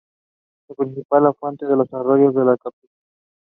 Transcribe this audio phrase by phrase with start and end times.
[0.69, 2.55] It flowers from March to May and fruits in July.